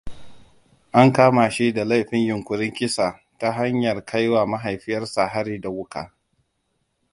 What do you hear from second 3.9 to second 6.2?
kaiwa mahaifiyarsa hari da wuƙa.